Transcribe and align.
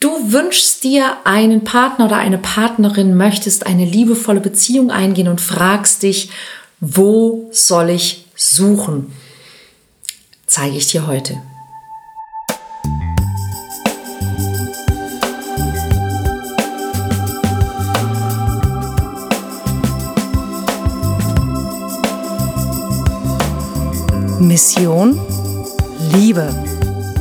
Du 0.00 0.32
wünschst 0.32 0.84
dir 0.84 1.16
einen 1.24 1.64
Partner 1.64 2.06
oder 2.06 2.18
eine 2.18 2.38
Partnerin, 2.38 3.16
möchtest 3.16 3.66
eine 3.66 3.84
liebevolle 3.84 4.38
Beziehung 4.38 4.92
eingehen 4.92 5.26
und 5.26 5.40
fragst 5.40 6.04
dich, 6.04 6.30
wo 6.78 7.48
soll 7.50 7.90
ich 7.90 8.26
suchen? 8.36 9.12
Zeige 10.46 10.76
ich 10.76 10.86
dir 10.86 11.08
heute. 11.08 11.42
Mission 24.38 25.18
Liebe 26.14 26.77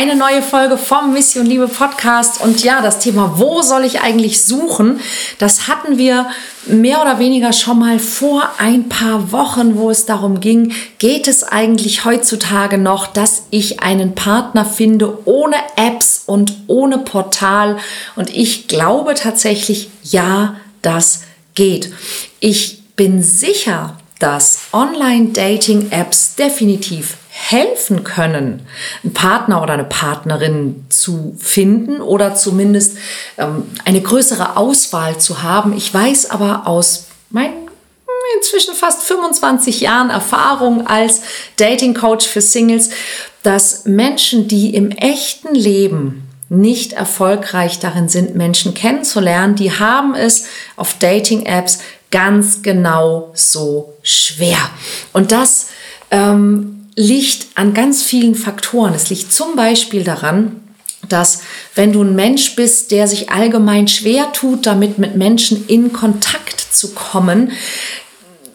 Eine 0.00 0.16
neue 0.16 0.40
Folge 0.40 0.78
vom 0.78 1.12
Mission 1.12 1.44
Liebe 1.44 1.68
Podcast. 1.68 2.40
Und 2.40 2.64
ja, 2.64 2.80
das 2.80 3.00
Thema, 3.00 3.34
wo 3.36 3.60
soll 3.60 3.84
ich 3.84 4.00
eigentlich 4.00 4.42
suchen? 4.42 4.98
Das 5.36 5.68
hatten 5.68 5.98
wir 5.98 6.30
mehr 6.64 7.02
oder 7.02 7.18
weniger 7.18 7.52
schon 7.52 7.80
mal 7.80 7.98
vor 7.98 8.48
ein 8.56 8.88
paar 8.88 9.30
Wochen, 9.30 9.76
wo 9.76 9.90
es 9.90 10.06
darum 10.06 10.40
ging, 10.40 10.72
geht 10.98 11.28
es 11.28 11.44
eigentlich 11.44 12.06
heutzutage 12.06 12.78
noch, 12.78 13.08
dass 13.08 13.42
ich 13.50 13.80
einen 13.80 14.14
Partner 14.14 14.64
finde 14.64 15.18
ohne 15.28 15.56
Apps 15.76 16.22
und 16.24 16.54
ohne 16.66 16.96
Portal? 16.96 17.76
Und 18.16 18.34
ich 18.34 18.68
glaube 18.68 19.12
tatsächlich, 19.12 19.90
ja, 20.02 20.56
das 20.80 21.24
geht. 21.54 21.92
Ich 22.40 22.84
bin 22.96 23.22
sicher, 23.22 23.98
dass 24.18 24.60
Online-Dating-Apps 24.72 26.36
definitiv 26.36 27.18
helfen 27.48 28.04
können, 28.04 28.66
einen 29.02 29.14
Partner 29.14 29.62
oder 29.62 29.72
eine 29.72 29.84
Partnerin 29.84 30.84
zu 30.88 31.34
finden 31.38 32.00
oder 32.00 32.34
zumindest 32.34 32.98
ähm, 33.38 33.64
eine 33.84 34.00
größere 34.00 34.56
Auswahl 34.56 35.18
zu 35.18 35.42
haben. 35.42 35.76
Ich 35.76 35.92
weiß 35.92 36.30
aber 36.30 36.66
aus 36.66 37.06
meinen 37.30 37.70
inzwischen 38.36 38.74
fast 38.74 39.02
25 39.02 39.80
Jahren 39.80 40.10
Erfahrung 40.10 40.86
als 40.86 41.22
Dating 41.56 41.94
Coach 41.94 42.26
für 42.26 42.40
Singles, 42.40 42.90
dass 43.42 43.84
Menschen, 43.86 44.46
die 44.46 44.74
im 44.74 44.90
echten 44.90 45.54
Leben 45.54 46.28
nicht 46.48 46.92
erfolgreich 46.92 47.78
darin 47.78 48.08
sind, 48.08 48.34
Menschen 48.34 48.74
kennenzulernen, 48.74 49.54
die 49.54 49.72
haben 49.72 50.14
es 50.14 50.46
auf 50.76 50.98
Dating-Apps 50.98 51.80
ganz 52.10 52.62
genau 52.62 53.30
so 53.34 53.94
schwer. 54.02 54.58
Und 55.12 55.32
das 55.32 55.68
ähm, 56.10 56.79
liegt 57.00 57.46
an 57.54 57.72
ganz 57.72 58.02
vielen 58.02 58.34
Faktoren. 58.34 58.92
Es 58.92 59.08
liegt 59.08 59.32
zum 59.32 59.56
Beispiel 59.56 60.04
daran, 60.04 60.60
dass 61.08 61.40
wenn 61.74 61.94
du 61.94 62.02
ein 62.02 62.14
Mensch 62.14 62.54
bist, 62.56 62.90
der 62.90 63.08
sich 63.08 63.30
allgemein 63.30 63.88
schwer 63.88 64.32
tut, 64.32 64.66
damit 64.66 64.98
mit 64.98 65.16
Menschen 65.16 65.66
in 65.66 65.94
Kontakt 65.94 66.60
zu 66.60 66.92
kommen, 66.92 67.52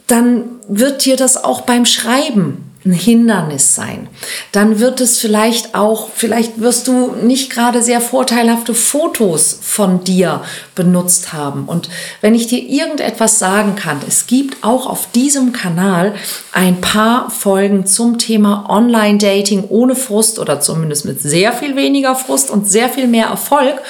dann 0.05 0.43
wird 0.67 1.05
dir 1.05 1.17
das 1.17 1.43
auch 1.43 1.61
beim 1.61 1.85
Schreiben 1.85 2.74
ein 2.85 2.91
Hindernis 2.91 3.73
sein. 3.73 4.07
Dann 4.51 4.79
wird 4.79 5.01
es 5.01 5.17
vielleicht 5.17 5.73
auch, 5.73 6.09
vielleicht 6.13 6.61
wirst 6.61 6.87
du 6.87 7.15
nicht 7.15 7.49
gerade 7.49 7.81
sehr 7.81 7.99
vorteilhafte 7.99 8.75
Fotos 8.75 9.57
von 9.59 10.03
dir 10.03 10.43
benutzt 10.75 11.33
haben. 11.33 11.65
Und 11.65 11.89
wenn 12.21 12.35
ich 12.35 12.45
dir 12.45 12.59
irgendetwas 12.59 13.39
sagen 13.39 13.75
kann, 13.75 14.01
es 14.07 14.27
gibt 14.27 14.63
auch 14.63 14.85
auf 14.85 15.09
diesem 15.11 15.51
Kanal 15.51 16.13
ein 16.51 16.79
paar 16.79 17.31
Folgen 17.31 17.87
zum 17.87 18.19
Thema 18.19 18.69
Online-Dating 18.69 19.65
ohne 19.69 19.95
Frust 19.95 20.37
oder 20.37 20.59
zumindest 20.59 21.05
mit 21.05 21.19
sehr 21.19 21.53
viel 21.53 21.75
weniger 21.75 22.15
Frust 22.15 22.51
und 22.51 22.69
sehr 22.69 22.89
viel 22.89 23.07
mehr 23.07 23.27
Erfolg. 23.27 23.81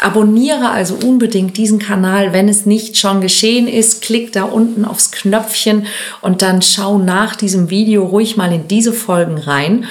Abonniere 0.00 0.70
also 0.70 0.94
unbedingt 0.94 1.56
diesen 1.56 1.78
Kanal, 1.78 2.32
wenn 2.32 2.48
es 2.48 2.66
nicht 2.66 2.96
schon 2.96 3.20
geschehen 3.20 3.68
ist. 3.68 4.02
Klick 4.02 4.32
da 4.32 4.44
unten 4.44 4.84
aufs 4.84 5.10
Knöpfchen 5.10 5.86
und 6.20 6.42
dann 6.42 6.62
schau 6.62 6.98
nach 6.98 7.36
diesem 7.36 7.70
Video 7.70 8.04
ruhig 8.04 8.36
mal 8.36 8.52
in 8.52 8.68
diese 8.68 8.92
Folgen 8.92 9.38
rein. 9.38 9.84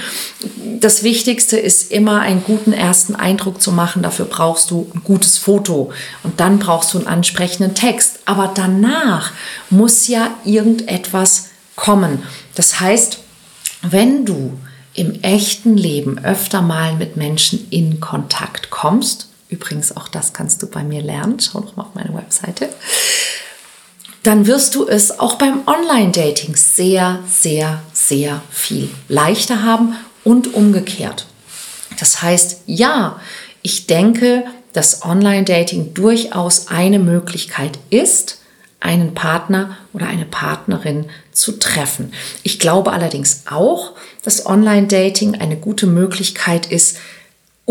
Das 0.80 1.04
Wichtigste 1.04 1.58
ist 1.58 1.92
immer 1.92 2.22
einen 2.22 2.44
guten 2.44 2.74
ersten 2.74 3.16
Eindruck 3.16 3.62
zu 3.62 3.72
machen. 3.72 4.02
Dafür 4.02 4.26
brauchst 4.26 4.72
du 4.72 4.90
ein 4.94 5.02
gutes 5.04 5.38
Foto 5.38 5.92
und 6.24 6.40
dann 6.40 6.60
brauchst 6.60 6.94
du 6.94 6.98
einen 6.98 7.08
ansprechenden 7.08 7.76
Text. 7.76 8.20
Aber 8.26 8.52
danach 8.54 9.32
muss 9.70 10.08
ja 10.08 10.32
irgendetwas 10.44 11.50
kommen. 11.76 12.24
Das 12.56 12.80
heißt, 12.80 13.20
wenn 13.84 14.26
du 14.26 14.58
im 14.94 15.22
echten 15.22 15.78
Leben 15.78 16.20
öfter 16.24 16.62
mal 16.62 16.96
mit 16.96 17.16
Menschen 17.16 17.68
in 17.70 18.00
Kontakt 18.00 18.70
kommst, 18.70 19.31
Übrigens, 19.52 19.96
auch 19.96 20.08
das 20.08 20.34
kannst 20.34 20.64
du 20.64 20.68
bei 20.68 20.84
mir 20.84 21.02
lernen. 21.02 21.40
Schau 21.40 21.60
doch 21.60 21.76
mal 21.76 21.84
auf 21.84 21.94
meine 21.94 22.14
Webseite. 22.16 22.70
Dann 24.24 24.48
wirst 24.48 24.76
du 24.76 24.88
es 24.88 25.20
auch 25.20 25.36
beim 25.36 25.68
Online-Dating 25.68 26.56
sehr, 26.56 27.20
sehr, 27.28 27.82
sehr 27.92 28.42
viel 28.50 28.90
leichter 29.10 29.64
haben 29.64 29.96
und 30.24 30.54
umgekehrt. 30.54 31.26
Das 32.00 32.22
heißt, 32.22 32.62
ja, 32.66 33.20
ich 33.62 33.88
denke, 33.88 34.46
dass 34.72 35.04
Online-Dating 35.04 35.94
durchaus 35.94 36.70
eine 36.70 37.00
Möglichkeit 37.00 37.78
ist, 37.90 38.40
einen 38.80 39.14
Partner 39.14 39.78
oder 39.92 40.08
eine 40.08 40.26
Partnerin 40.26 41.08
zu 41.34 41.60
treffen. 41.60 42.14
Ich 42.44 42.58
glaube 42.58 42.94
allerdings 42.94 43.44
auch, 43.50 43.92
dass 44.24 44.46
Online-Dating 44.46 45.36
eine 45.36 45.58
gute 45.58 45.88
Möglichkeit 45.88 46.68
ist, 46.68 46.98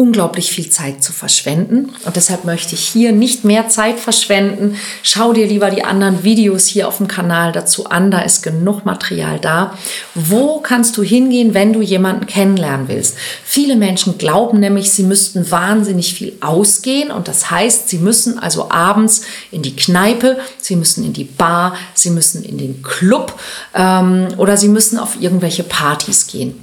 unglaublich 0.00 0.50
viel 0.50 0.70
Zeit 0.70 1.04
zu 1.04 1.12
verschwenden. 1.12 1.92
Und 2.06 2.16
deshalb 2.16 2.46
möchte 2.46 2.74
ich 2.74 2.88
hier 2.88 3.12
nicht 3.12 3.44
mehr 3.44 3.68
Zeit 3.68 4.00
verschwenden. 4.00 4.76
Schau 5.02 5.34
dir 5.34 5.46
lieber 5.46 5.68
die 5.68 5.84
anderen 5.84 6.24
Videos 6.24 6.66
hier 6.66 6.88
auf 6.88 6.96
dem 6.96 7.06
Kanal 7.06 7.52
dazu 7.52 7.84
an. 7.84 8.10
Da 8.10 8.22
ist 8.22 8.40
genug 8.40 8.86
Material 8.86 9.38
da. 9.38 9.76
Wo 10.14 10.60
kannst 10.60 10.96
du 10.96 11.02
hingehen, 11.02 11.52
wenn 11.52 11.74
du 11.74 11.82
jemanden 11.82 12.24
kennenlernen 12.24 12.88
willst? 12.88 13.14
Viele 13.44 13.76
Menschen 13.76 14.16
glauben 14.16 14.58
nämlich, 14.58 14.90
sie 14.90 15.02
müssten 15.02 15.50
wahnsinnig 15.50 16.14
viel 16.14 16.32
ausgehen. 16.40 17.10
Und 17.10 17.28
das 17.28 17.50
heißt, 17.50 17.90
sie 17.90 17.98
müssen 17.98 18.38
also 18.38 18.70
abends 18.70 19.20
in 19.50 19.60
die 19.60 19.76
Kneipe, 19.76 20.38
sie 20.56 20.76
müssen 20.76 21.04
in 21.04 21.12
die 21.12 21.24
Bar, 21.24 21.76
sie 21.92 22.08
müssen 22.08 22.42
in 22.42 22.56
den 22.56 22.82
Club 22.82 23.38
ähm, 23.74 24.28
oder 24.38 24.56
sie 24.56 24.68
müssen 24.68 24.98
auf 24.98 25.20
irgendwelche 25.20 25.62
Partys 25.62 26.26
gehen. 26.26 26.58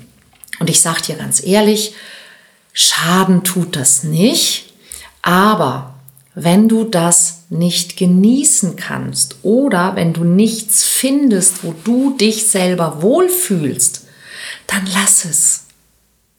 Und 0.60 0.72
ich 0.72 0.82
sage 0.82 1.04
dir 1.04 1.16
ganz 1.18 1.46
ehrlich, 1.46 1.94
Schaden 2.80 3.44
tut 3.44 3.76
das 3.76 4.04
nicht, 4.04 4.72
aber 5.24 5.96
wenn 6.36 6.70
du 6.70 6.84
das 6.84 7.46
nicht 7.50 7.98
genießen 7.98 8.76
kannst 8.76 9.38
oder 9.42 9.96
wenn 9.96 10.14
du 10.14 10.24
nichts 10.24 10.84
findest, 10.84 11.64
wo 11.64 11.74
du 11.84 12.16
dich 12.18 12.46
selber 12.46 13.02
wohlfühlst, 13.02 14.06
dann 14.68 14.88
lass 14.94 15.26
es. 15.26 15.64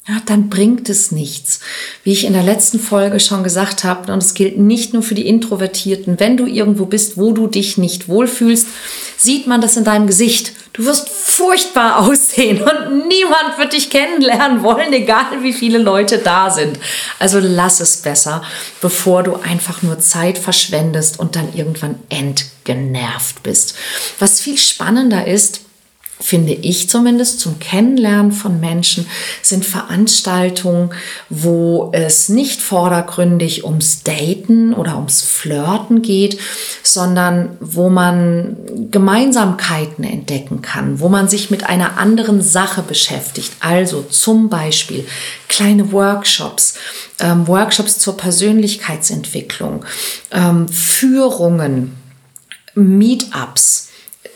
Ja, 0.08 0.22
dann 0.24 0.48
bringt 0.48 0.88
es 0.88 1.12
nichts. 1.12 1.60
Wie 2.02 2.12
ich 2.12 2.24
in 2.24 2.32
der 2.32 2.42
letzten 2.42 2.80
Folge 2.80 3.20
schon 3.20 3.44
gesagt 3.44 3.84
habe, 3.84 4.10
und 4.10 4.22
es 4.22 4.32
gilt 4.32 4.56
nicht 4.56 4.94
nur 4.94 5.02
für 5.02 5.14
die 5.14 5.28
Introvertierten, 5.28 6.18
wenn 6.18 6.38
du 6.38 6.46
irgendwo 6.46 6.86
bist, 6.86 7.18
wo 7.18 7.32
du 7.32 7.46
dich 7.46 7.76
nicht 7.76 8.08
wohlfühlst, 8.08 8.66
sieht 9.18 9.46
man 9.46 9.60
das 9.60 9.76
in 9.76 9.84
deinem 9.84 10.06
Gesicht. 10.06 10.52
Du 10.72 10.86
wirst 10.86 11.10
furchtbar 11.10 11.98
aussehen 12.08 12.62
und 12.62 13.06
niemand 13.06 13.58
wird 13.58 13.74
dich 13.74 13.90
kennenlernen 13.90 14.62
wollen, 14.62 14.94
egal 14.94 15.42
wie 15.42 15.52
viele 15.52 15.76
Leute 15.76 16.16
da 16.16 16.48
sind. 16.48 16.78
Also 17.18 17.38
lass 17.38 17.80
es 17.80 17.98
besser, 17.98 18.42
bevor 18.80 19.22
du 19.22 19.34
einfach 19.34 19.82
nur 19.82 19.98
Zeit 19.98 20.38
verschwendest 20.38 21.20
und 21.20 21.36
dann 21.36 21.52
irgendwann 21.54 21.96
entgenervt 22.08 23.42
bist. 23.42 23.74
Was 24.18 24.40
viel 24.40 24.56
spannender 24.56 25.26
ist, 25.26 25.67
finde 26.20 26.52
ich 26.52 26.88
zumindest, 26.88 27.40
zum 27.40 27.58
Kennenlernen 27.58 28.32
von 28.32 28.60
Menschen 28.60 29.06
sind 29.42 29.64
Veranstaltungen, 29.64 30.90
wo 31.28 31.90
es 31.92 32.28
nicht 32.28 32.60
vordergründig 32.60 33.64
ums 33.64 34.02
Daten 34.02 34.74
oder 34.74 34.96
ums 34.96 35.22
Flirten 35.22 36.02
geht, 36.02 36.38
sondern 36.82 37.56
wo 37.60 37.88
man 37.88 38.56
Gemeinsamkeiten 38.90 40.04
entdecken 40.04 40.62
kann, 40.62 41.00
wo 41.00 41.08
man 41.08 41.28
sich 41.28 41.50
mit 41.50 41.68
einer 41.68 41.98
anderen 41.98 42.42
Sache 42.42 42.82
beschäftigt. 42.82 43.52
Also 43.60 44.02
zum 44.02 44.48
Beispiel 44.48 45.06
kleine 45.48 45.92
Workshops, 45.92 46.74
ähm, 47.20 47.46
Workshops 47.46 47.98
zur 47.98 48.16
Persönlichkeitsentwicklung, 48.16 49.84
ähm, 50.32 50.68
Führungen, 50.68 51.96
Meetups 52.74 53.87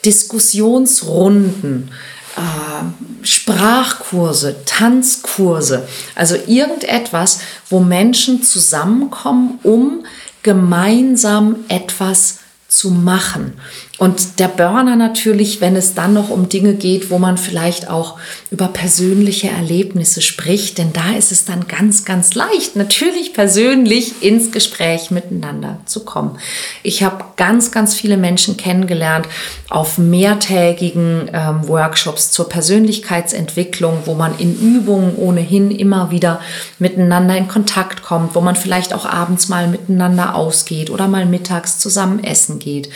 Diskussionsrunden, 0.05 1.91
äh, 2.37 3.25
Sprachkurse, 3.27 4.57
Tanzkurse, 4.65 5.87
also 6.15 6.37
irgendetwas, 6.47 7.41
wo 7.69 7.81
Menschen 7.81 8.43
zusammenkommen, 8.43 9.59
um 9.63 10.07
gemeinsam 10.43 11.57
etwas 11.69 12.39
zu 12.69 12.91
machen. 12.91 13.55
Und 13.99 14.39
der 14.39 14.49
Burner 14.49 14.97
natürlich, 14.97 15.61
wenn 15.61 15.77
es 15.77 15.95
dann 15.95 16.15
noch 16.15 16.31
um 16.31 16.49
Dinge 16.49 16.75
geht, 16.75 17.11
wo 17.11 17.19
man 17.19 17.37
vielleicht 17.37 17.91
auch 17.91 18.19
über 18.51 18.69
persönliche 18.69 19.49
Erlebnisse 19.49 20.23
spricht, 20.23 20.79
denn 20.79 20.93
da 20.95 21.15
ist 21.17 21.31
es 21.31 21.45
dann 21.45 21.69
ganz, 21.69 22.05
ganz 22.07 22.35
leicht, 22.35 22.75
natürlich 22.75 23.35
persönlich 23.35 24.23
ins 24.23 24.51
Gespräch 24.51 25.11
miteinander 25.11 25.79
zu 25.85 26.05
kommen. 26.05 26.39
Ich 26.83 27.03
habe 27.03 27.23
ganz, 27.37 27.71
ganz 27.71 27.95
viele 27.95 28.17
Menschen 28.17 28.57
kennengelernt 28.57 29.29
auf 29.69 29.99
mehrtägigen 29.99 31.31
ähm, 31.33 31.69
Workshops 31.69 32.31
zur 32.31 32.49
Persönlichkeitsentwicklung, 32.49 34.03
wo 34.07 34.15
man 34.15 34.39
in 34.39 34.59
Übungen 34.59 35.17
ohnehin 35.17 35.71
immer 35.71 36.11
wieder 36.11 36.41
miteinander 36.79 37.37
in 37.37 37.47
Kontakt 37.47 38.03
kommt, 38.03 38.35
wo 38.35 38.41
man 38.41 38.57
vielleicht 38.57 38.95
auch 38.95 39.05
abends 39.05 39.49
mal 39.49 39.69
miteinander 39.69 40.35
ausgeht 40.35 40.91
oder 40.91 41.09
mal 41.09 41.27
mittags 41.27 41.79
zusammen 41.79 42.25
essen 42.25 42.59
geht. 42.59 42.89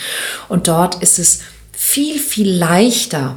Und 0.48 0.69
dort 0.69 0.86
ist 0.94 1.19
es 1.19 1.41
viel, 1.73 2.19
viel 2.19 2.50
leichter, 2.50 3.37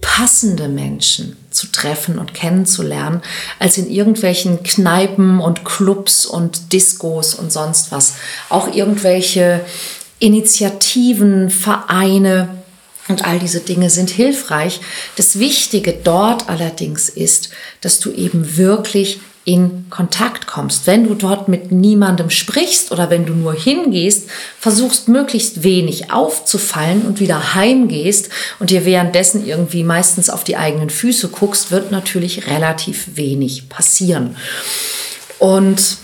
passende 0.00 0.68
Menschen 0.68 1.36
zu 1.50 1.68
treffen 1.68 2.18
und 2.18 2.34
kennenzulernen, 2.34 3.22
als 3.58 3.78
in 3.78 3.90
irgendwelchen 3.90 4.62
Kneipen 4.62 5.40
und 5.40 5.64
Clubs 5.64 6.26
und 6.26 6.72
Diskos 6.72 7.34
und 7.34 7.52
sonst 7.52 7.92
was. 7.92 8.14
Auch 8.48 8.74
irgendwelche 8.74 9.64
Initiativen, 10.18 11.50
Vereine 11.50 12.48
und 13.08 13.24
all 13.24 13.38
diese 13.38 13.60
Dinge 13.60 13.90
sind 13.90 14.10
hilfreich. 14.10 14.80
Das 15.16 15.38
Wichtige 15.38 15.92
dort 15.92 16.48
allerdings 16.48 17.08
ist, 17.08 17.50
dass 17.80 18.00
du 18.00 18.10
eben 18.12 18.56
wirklich 18.56 19.20
in 19.48 19.86
Kontakt 19.88 20.46
kommst. 20.46 20.86
Wenn 20.86 21.08
du 21.08 21.14
dort 21.14 21.48
mit 21.48 21.72
niemandem 21.72 22.28
sprichst 22.28 22.92
oder 22.92 23.08
wenn 23.08 23.24
du 23.24 23.32
nur 23.32 23.54
hingehst, 23.54 24.28
versuchst 24.60 25.08
möglichst 25.08 25.62
wenig 25.62 26.12
aufzufallen 26.12 27.00
und 27.06 27.18
wieder 27.18 27.54
heimgehst 27.54 28.28
und 28.58 28.68
dir 28.68 28.84
währenddessen 28.84 29.46
irgendwie 29.46 29.84
meistens 29.84 30.28
auf 30.28 30.44
die 30.44 30.58
eigenen 30.58 30.90
Füße 30.90 31.28
guckst, 31.28 31.70
wird 31.70 31.90
natürlich 31.90 32.46
relativ 32.46 33.16
wenig 33.16 33.70
passieren. 33.70 34.36
Und 35.38 35.96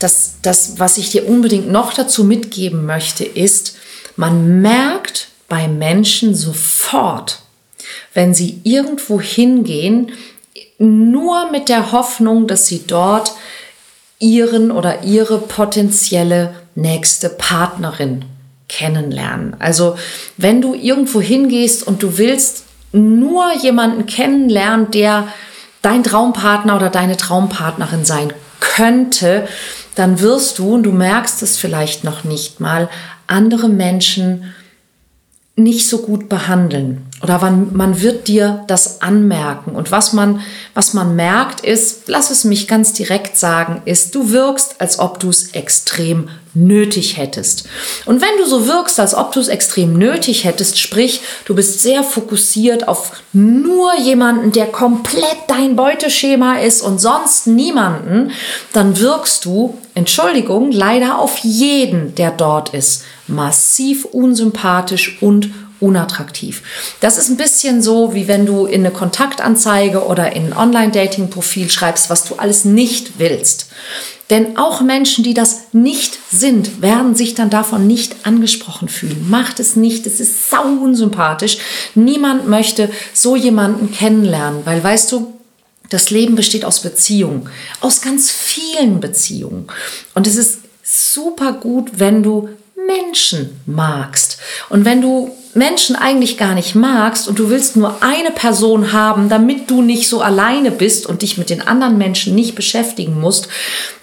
das, 0.00 0.38
das, 0.42 0.80
was 0.80 0.98
ich 0.98 1.10
dir 1.10 1.28
unbedingt 1.28 1.70
noch 1.70 1.94
dazu 1.94 2.24
mitgeben 2.24 2.86
möchte, 2.86 3.22
ist, 3.22 3.76
man 4.16 4.60
merkt 4.62 5.28
bei 5.48 5.68
Menschen 5.68 6.34
sofort, 6.34 7.38
wenn 8.14 8.34
sie 8.34 8.60
irgendwo 8.64 9.20
hingehen, 9.20 10.10
nur 10.78 11.50
mit 11.50 11.68
der 11.68 11.92
Hoffnung, 11.92 12.46
dass 12.46 12.66
sie 12.66 12.84
dort 12.86 13.32
ihren 14.18 14.70
oder 14.70 15.02
ihre 15.02 15.38
potenzielle 15.38 16.54
nächste 16.74 17.28
Partnerin 17.28 18.24
kennenlernen. 18.68 19.56
Also 19.58 19.96
wenn 20.36 20.60
du 20.60 20.74
irgendwo 20.74 21.20
hingehst 21.20 21.86
und 21.86 22.02
du 22.02 22.18
willst 22.18 22.64
nur 22.92 23.52
jemanden 23.54 24.06
kennenlernen, 24.06 24.90
der 24.90 25.28
dein 25.82 26.02
Traumpartner 26.02 26.76
oder 26.76 26.90
deine 26.90 27.16
Traumpartnerin 27.16 28.04
sein 28.04 28.32
könnte, 28.60 29.46
dann 29.94 30.20
wirst 30.20 30.58
du, 30.58 30.74
und 30.74 30.84
du 30.84 30.92
merkst 30.92 31.42
es 31.42 31.56
vielleicht 31.56 32.04
noch 32.04 32.24
nicht 32.24 32.60
mal, 32.60 32.88
andere 33.26 33.68
Menschen 33.68 34.54
nicht 35.56 35.88
so 35.88 35.98
gut 35.98 36.28
behandeln 36.28 37.07
oder 37.22 37.38
man, 37.38 37.76
man 37.76 38.00
wird 38.00 38.28
dir 38.28 38.64
das 38.68 39.02
anmerken. 39.02 39.72
Und 39.72 39.90
was 39.90 40.12
man, 40.12 40.40
was 40.74 40.94
man 40.94 41.16
merkt 41.16 41.60
ist, 41.60 42.02
lass 42.06 42.30
es 42.30 42.44
mich 42.44 42.68
ganz 42.68 42.92
direkt 42.92 43.36
sagen, 43.36 43.82
ist, 43.86 44.14
du 44.14 44.30
wirkst, 44.30 44.76
als 44.78 45.00
ob 45.00 45.18
du 45.18 45.28
es 45.28 45.52
extrem 45.52 46.28
nötig 46.54 47.16
hättest. 47.16 47.68
Und 48.06 48.20
wenn 48.20 48.38
du 48.38 48.46
so 48.46 48.66
wirkst, 48.66 49.00
als 49.00 49.14
ob 49.14 49.32
du 49.32 49.40
es 49.40 49.48
extrem 49.48 49.98
nötig 49.98 50.44
hättest, 50.44 50.78
sprich, 50.78 51.20
du 51.44 51.54
bist 51.54 51.80
sehr 51.80 52.02
fokussiert 52.02 52.86
auf 52.86 53.12
nur 53.32 53.98
jemanden, 53.98 54.52
der 54.52 54.66
komplett 54.66 55.38
dein 55.48 55.76
Beuteschema 55.76 56.58
ist 56.58 56.82
und 56.82 56.98
sonst 57.00 57.46
niemanden, 57.46 58.30
dann 58.72 58.98
wirkst 58.98 59.44
du, 59.44 59.76
Entschuldigung, 59.94 60.70
leider 60.70 61.18
auf 61.18 61.38
jeden, 61.38 62.14
der 62.14 62.30
dort 62.30 62.70
ist, 62.70 63.04
massiv 63.26 64.04
unsympathisch 64.04 65.18
und 65.20 65.50
unattraktiv. 65.80 66.62
Das 67.00 67.18
ist 67.18 67.28
ein 67.28 67.36
bisschen 67.36 67.82
so, 67.82 68.14
wie 68.14 68.28
wenn 68.28 68.46
du 68.46 68.66
in 68.66 68.80
eine 68.80 68.90
Kontaktanzeige 68.90 70.04
oder 70.06 70.34
in 70.34 70.52
ein 70.52 70.56
Online-Dating-Profil 70.56 71.70
schreibst, 71.70 72.10
was 72.10 72.24
du 72.24 72.36
alles 72.36 72.64
nicht 72.64 73.18
willst. 73.18 73.66
Denn 74.30 74.58
auch 74.58 74.82
Menschen, 74.82 75.24
die 75.24 75.32
das 75.32 75.72
nicht 75.72 76.18
sind, 76.30 76.82
werden 76.82 77.14
sich 77.14 77.34
dann 77.34 77.48
davon 77.48 77.86
nicht 77.86 78.26
angesprochen 78.26 78.88
fühlen. 78.88 79.26
Macht 79.30 79.58
es 79.58 79.74
nicht, 79.74 80.06
es 80.06 80.20
ist 80.20 80.50
sau 80.50 80.64
unsympathisch. 80.64 81.58
Niemand 81.94 82.46
möchte 82.46 82.90
so 83.14 83.36
jemanden 83.36 83.90
kennenlernen, 83.90 84.60
weil 84.66 84.84
weißt 84.84 85.12
du, 85.12 85.32
das 85.88 86.10
Leben 86.10 86.34
besteht 86.34 86.66
aus 86.66 86.80
Beziehungen, 86.80 87.48
aus 87.80 88.02
ganz 88.02 88.30
vielen 88.30 89.00
Beziehungen. 89.00 89.68
Und 90.14 90.26
es 90.26 90.36
ist 90.36 90.58
super 90.82 91.52
gut, 91.52 91.92
wenn 91.94 92.22
du 92.22 92.50
Menschen 92.86 93.60
magst. 93.64 94.38
Und 94.68 94.84
wenn 94.84 95.00
du 95.00 95.30
Menschen 95.54 95.96
eigentlich 95.96 96.36
gar 96.36 96.54
nicht 96.54 96.74
magst 96.74 97.28
und 97.28 97.38
du 97.38 97.50
willst 97.50 97.76
nur 97.76 98.02
eine 98.02 98.30
Person 98.30 98.92
haben, 98.92 99.28
damit 99.28 99.70
du 99.70 99.82
nicht 99.82 100.08
so 100.08 100.20
alleine 100.20 100.70
bist 100.70 101.06
und 101.06 101.22
dich 101.22 101.38
mit 101.38 101.50
den 101.50 101.66
anderen 101.66 101.98
Menschen 101.98 102.34
nicht 102.34 102.54
beschäftigen 102.54 103.20
musst, 103.20 103.48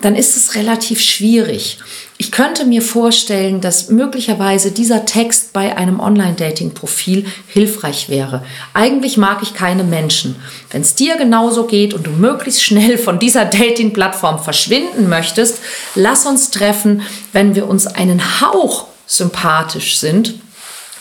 dann 0.02 0.16
ist 0.16 0.36
es 0.36 0.56
relativ 0.56 1.02
schwierig. 1.02 1.80
Ich 2.18 2.32
könnte 2.32 2.66
mir 2.66 2.82
vorstellen, 2.82 3.60
dass 3.60 3.90
möglicherweise 3.90 4.72
dieser 4.72 5.06
Text 5.06 5.52
bei 5.52 5.76
einem 5.76 6.00
Online-Dating-Profil 6.00 7.26
hilfreich 7.48 8.08
wäre. 8.08 8.44
Eigentlich 8.74 9.18
mag 9.18 9.40
ich 9.44 9.54
keine 9.54 9.84
Menschen. 9.84 10.38
Wenn 10.72 10.82
es 10.82 10.96
dir 10.96 11.18
genauso 11.18 11.66
geht 11.66 11.94
und 11.94 12.08
du 12.08 12.12
möglichst 12.12 12.64
schnell 12.64 12.98
von 12.98 13.20
dieser 13.20 13.46
Dating-Plattform 13.46 14.40
verschwinden 14.40 15.10
möchtest, 15.10 15.60
lass 15.96 16.26
uns 16.26 16.52
treffen, 16.52 17.02
wenn 17.34 17.54
wir 17.54 17.68
uns 17.68 17.86
einen 17.86 18.40
Hauch 18.40 18.88
sympathisch 19.06 19.98
sind 19.98 20.36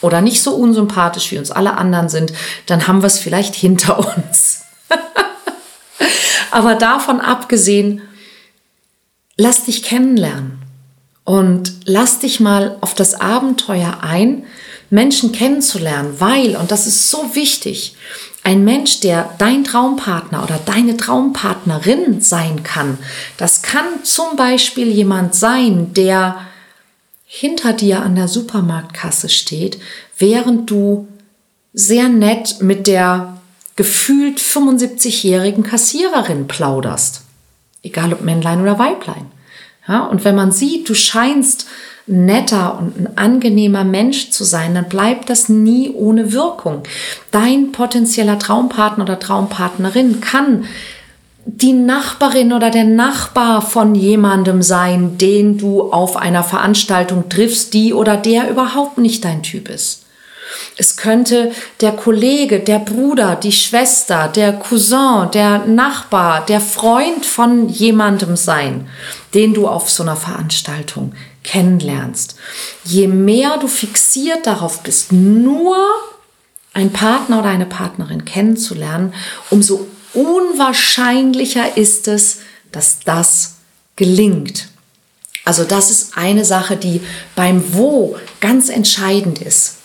oder 0.05 0.21
nicht 0.21 0.43
so 0.43 0.55
unsympathisch 0.55 1.33
wie 1.33 1.39
uns 1.39 1.51
alle 1.51 1.77
anderen 1.77 2.09
sind, 2.09 2.33
dann 2.67 2.87
haben 2.87 3.03
wir 3.03 3.07
es 3.07 3.19
vielleicht 3.19 3.55
hinter 3.55 3.99
uns. 3.99 4.65
Aber 6.51 6.75
davon 6.75 7.21
abgesehen, 7.21 8.03
lass 9.37 9.65
dich 9.65 9.83
kennenlernen 9.83 10.63
und 11.25 11.73
lass 11.87 12.19
dich 12.19 12.39
mal 12.39 12.77
auf 12.81 12.95
das 12.95 13.21
Abenteuer 13.21 13.99
ein, 14.03 14.45
Menschen 14.91 15.33
kennenzulernen, 15.33 16.15
weil, 16.19 16.57
und 16.57 16.71
das 16.71 16.87
ist 16.87 17.11
so 17.11 17.35
wichtig, 17.35 17.97
ein 18.45 18.63
Mensch, 18.63 19.01
der 19.01 19.31
dein 19.39 19.65
Traumpartner 19.65 20.43
oder 20.45 20.61
deine 20.65 20.99
Traumpartnerin 20.99 22.21
sein 22.21 22.63
kann, 22.63 22.99
das 23.39 23.63
kann 23.63 24.05
zum 24.05 24.37
Beispiel 24.37 24.89
jemand 24.89 25.35
sein, 25.35 25.95
der 25.95 26.37
hinter 27.37 27.73
dir 27.73 28.01
an 28.01 28.15
der 28.15 28.29
Supermarktkasse 28.29 29.29
steht, 29.29 29.81
während 30.17 30.71
du 30.71 31.09
sehr 31.73 32.09
nett 32.09 32.59
mit 32.61 32.87
der 32.87 33.39
gefühlt 33.75 34.39
75-jährigen 34.39 35.65
Kassiererin 35.65 36.47
plauderst. 36.47 37.23
Egal 37.83 38.13
ob 38.13 38.23
Männlein 38.23 38.61
oder 38.61 38.79
Weiblein. 38.79 39.27
Ja, 39.89 40.05
und 40.05 40.25
wenn 40.25 40.37
man 40.37 40.53
sieht, 40.53 40.89
du 40.89 40.95
scheinst 40.95 41.67
netter 42.07 42.79
und 42.79 43.01
ein 43.01 43.19
angenehmer 43.19 43.83
Mensch 43.83 44.31
zu 44.31 44.45
sein, 44.45 44.77
dann 44.77 44.89
bleibt 44.89 45.29
das 45.29 45.49
nie 45.49 45.91
ohne 45.91 46.33
Wirkung. 46.33 46.85
Dein 47.33 47.73
potenzieller 47.73 48.39
Traumpartner 48.39 49.03
oder 49.03 49.19
Traumpartnerin 49.19 50.21
kann 50.21 50.67
die 51.47 51.73
Nachbarin 51.73 52.53
oder 52.53 52.71
der 52.71 52.85
Nachbar 52.85 53.61
von 53.61 53.95
jemandem 53.95 54.63
sein, 54.63 55.19
den 55.19 55.59
du 55.59 55.93
auf 55.93 56.17
einer 56.17 56.43
Veranstaltung 56.43 57.29
triffst, 57.29 57.75
die 57.75 57.93
oder 57.93 58.17
der 58.17 58.51
überhaupt 58.51 58.99
nicht 58.99 59.25
dein 59.25 59.43
Typ 59.43 59.69
ist. 59.69 60.05
Es 60.77 60.97
könnte 60.97 61.53
der 61.81 61.93
Kollege, 61.93 62.61
der 62.61 62.79
Bruder, 62.79 63.37
die 63.37 63.53
Schwester, 63.53 64.29
der 64.29 64.53
Cousin, 64.55 65.29
der 65.33 65.67
Nachbar, 65.67 66.45
der 66.47 66.61
Freund 66.61 67.27
von 67.27 67.69
jemandem 67.69 68.37
sein, 68.37 68.89
den 69.35 69.55
du 69.55 69.69
auf 69.69 69.91
so 69.91 70.03
einer 70.03 70.17
Veranstaltung 70.17 71.13
kennenlernst. 71.43 72.37
Je 72.85 73.07
mehr 73.07 73.59
du 73.59 73.69
fixiert 73.69 74.47
darauf 74.47 74.83
bist, 74.83 75.13
nur 75.13 75.77
einen 76.73 76.93
Partner 76.93 77.41
oder 77.41 77.49
eine 77.49 77.67
Partnerin 77.67 78.25
kennenzulernen, 78.25 79.15
umso 79.51 79.87
unwahrscheinlicher 80.15 81.77
ist 81.77 82.09
es, 82.09 82.39
dass 82.73 83.01
das 83.05 83.55
gelingt. 83.97 84.69
Also 85.45 85.65
das 85.65 85.91
ist 85.91 86.17
eine 86.17 86.45
Sache, 86.45 86.77
die 86.77 87.01
beim 87.37 87.75
Wo 87.75 88.17
ganz 88.41 88.69
entscheidend 88.69 89.41
ist. 89.43 89.77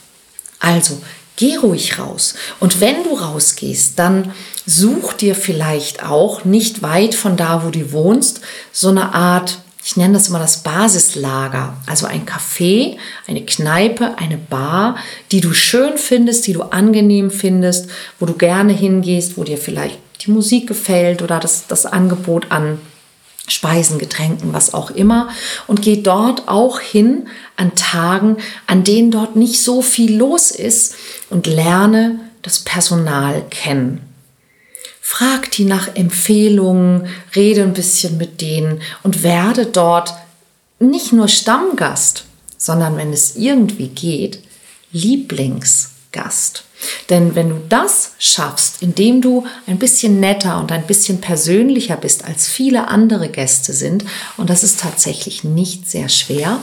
Also 0.59 1.01
geh 1.35 1.57
ruhig 1.57 1.99
raus. 1.99 2.35
Und 2.59 2.79
wenn 2.81 3.03
du 3.03 3.15
rausgehst, 3.15 3.99
dann 3.99 4.33
such 4.65 5.13
dir 5.13 5.35
vielleicht 5.35 6.03
auch 6.03 6.45
nicht 6.45 6.81
weit 6.81 7.15
von 7.15 7.35
da, 7.37 7.65
wo 7.65 7.69
du 7.69 7.91
wohnst, 7.91 8.41
so 8.71 8.89
eine 8.89 9.13
Art 9.13 9.59
ich 9.81 9.95
nenne 9.95 10.13
das 10.13 10.27
immer 10.27 10.39
das 10.39 10.61
Basislager, 10.61 11.77
also 11.87 12.05
ein 12.05 12.25
Café, 12.25 12.97
eine 13.27 13.45
Kneipe, 13.45 14.17
eine 14.17 14.37
Bar, 14.37 14.97
die 15.31 15.41
du 15.41 15.53
schön 15.53 15.97
findest, 15.97 16.45
die 16.47 16.53
du 16.53 16.63
angenehm 16.63 17.31
findest, 17.31 17.89
wo 18.19 18.25
du 18.25 18.33
gerne 18.33 18.73
hingehst, 18.73 19.37
wo 19.37 19.43
dir 19.43 19.57
vielleicht 19.57 19.97
die 20.21 20.31
Musik 20.31 20.67
gefällt 20.67 21.21
oder 21.21 21.39
das, 21.39 21.67
das 21.67 21.85
Angebot 21.85 22.51
an 22.51 22.79
Speisen, 23.47 23.97
Getränken, 23.97 24.53
was 24.53 24.73
auch 24.73 24.91
immer 24.91 25.29
und 25.67 25.81
geh 25.81 26.01
dort 26.01 26.47
auch 26.47 26.79
hin 26.79 27.27
an 27.55 27.75
Tagen, 27.75 28.37
an 28.67 28.83
denen 28.83 29.11
dort 29.11 29.35
nicht 29.35 29.61
so 29.61 29.81
viel 29.81 30.15
los 30.15 30.51
ist 30.51 30.95
und 31.29 31.47
lerne 31.47 32.19
das 32.41 32.59
Personal 32.59 33.43
kennen. 33.49 34.01
Frag 35.01 35.49
die 35.51 35.65
nach 35.65 35.95
Empfehlungen, 35.95 37.07
rede 37.35 37.63
ein 37.63 37.73
bisschen 37.73 38.17
mit 38.17 38.41
denen 38.41 38.81
und 39.01 39.23
werde 39.23 39.65
dort 39.65 40.13
nicht 40.79 41.11
nur 41.13 41.27
Stammgast, 41.27 42.25
sondern 42.57 42.95
wenn 42.97 43.11
es 43.11 43.35
irgendwie 43.35 43.87
geht, 43.87 44.43
Lieblingsgast. 44.91 46.63
Denn 47.09 47.35
wenn 47.35 47.49
du 47.49 47.61
das 47.67 48.11
schaffst, 48.19 48.81
indem 48.81 49.21
du 49.21 49.45
ein 49.67 49.79
bisschen 49.79 50.19
netter 50.19 50.59
und 50.59 50.71
ein 50.71 50.85
bisschen 50.87 51.21
persönlicher 51.21 51.97
bist, 51.97 52.25
als 52.25 52.47
viele 52.47 52.87
andere 52.87 53.29
Gäste 53.29 53.73
sind, 53.73 54.05
und 54.37 54.49
das 54.49 54.63
ist 54.63 54.79
tatsächlich 54.79 55.43
nicht 55.43 55.89
sehr 55.89 56.09
schwer, 56.09 56.59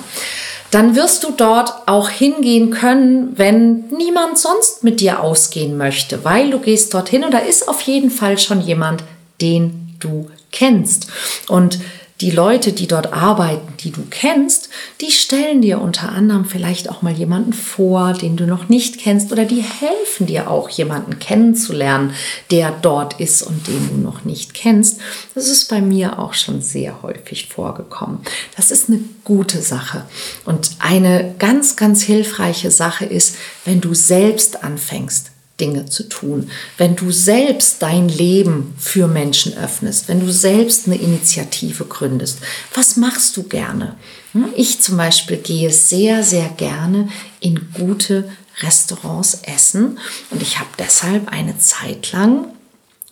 dann 0.71 0.97
wirst 0.97 1.25
du 1.25 1.31
dort 1.31 1.73
auch 1.87 2.09
hingehen 2.09 2.71
können, 2.71 3.39
wenn 3.39 3.89
niemand 3.91 4.39
sonst 4.39 4.83
mit 4.85 5.01
dir 5.01 5.21
ausgehen 5.21 5.77
möchte, 5.77 6.25
weil 6.25 6.51
du 6.51 6.59
gehst 6.59 6.93
dorthin 6.93 7.25
und 7.25 7.33
da 7.33 7.39
ist 7.39 7.69
auf 7.69 7.81
jeden 7.83 8.11
Fall 8.11 8.39
schon 8.39 8.61
jemand, 8.61 9.05
den 9.41 9.95
du 10.01 10.31
kennst. 10.51 11.09
Und 11.49 11.79
die 12.21 12.31
Leute, 12.31 12.73
die 12.73 12.87
dort 12.87 13.13
arbeiten, 13.13 13.75
die 13.81 13.91
du 13.91 14.03
kennst, 14.09 14.71
die 15.03 15.11
stellen 15.11 15.61
dir 15.61 15.81
unter 15.81 16.11
anderem 16.11 16.47
vielleicht 16.47 16.89
auch 16.89 17.03
mal 17.03 17.13
jemanden 17.13 17.53
vor, 17.53 18.15
den 18.15 18.37
du 18.37 18.47
noch 18.47 18.71
nicht 18.71 18.99
kennst 18.99 19.33
oder 19.33 19.45
die 19.45 19.63
helfen 19.63 20.27
dir 20.27 20.51
auch 20.51 20.71
jemanden 20.71 21.19
kennenzulernen, 21.19 22.15
der 22.51 22.71
dort 22.71 23.21
ist 23.21 23.43
und 23.43 23.67
den 23.67 23.89
du 23.91 23.97
noch 23.97 24.25
nicht 24.25 24.55
kennst. 24.55 24.99
Das 25.35 25.47
ist 25.49 25.69
bei 25.69 25.83
mir 25.83 26.19
auch 26.19 26.33
schon 26.33 26.63
sehr 26.63 27.03
häufig 27.03 27.49
vorgekommen. 27.49 28.21
Das 28.57 28.71
ist 28.71 28.89
eine 28.89 29.01
gute 29.25 29.61
Sache. 29.61 30.07
Und 30.47 30.71
eine 30.79 31.35
ganz, 31.39 31.77
ganz 31.77 32.03
hilfreiche 32.03 32.71
Sache 32.71 33.05
ist, 33.05 33.37
wenn 33.67 33.83
du 33.83 33.93
selbst 33.93 34.65
anfängst, 34.65 35.33
Dinge 35.61 35.87
zu 35.87 36.09
tun. 36.09 36.51
Wenn 36.77 36.97
du 36.97 37.11
selbst 37.11 37.83
dein 37.83 38.09
Leben 38.09 38.75
für 38.79 39.09
Menschen 39.09 39.57
öffnest, 39.57 40.09
wenn 40.09 40.21
du 40.21 40.31
selbst 40.31 40.87
eine 40.87 40.97
Initiative 40.97 41.85
gründest, 41.85 42.39
was 42.75 42.97
machst 42.97 43.37
du 43.37 43.45
gerne? 43.45 43.97
Hm? 44.33 44.49
Ich 44.57 44.81
zum 44.81 44.97
Beispiel 44.97 45.39
gehe 45.39 45.73
sehr, 45.73 46.23
sehr 46.23 46.49
gerne 46.51 47.09
in 47.41 47.73
gute 47.73 48.31
Restaurants 48.61 49.41
essen 49.45 49.99
und 50.31 50.43
ich 50.43 50.59
habe 50.59 50.71
deshalb 50.79 51.29
eine 51.29 51.59
Zeit 51.59 52.13
lang 52.13 52.47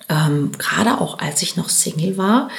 ähm, 0.09 0.53
gerade 0.59 1.01
auch 1.01 1.19
als 1.19 1.43
ich 1.43 1.57
noch 1.57 1.69
Single 1.69 2.19
war, 2.19 2.51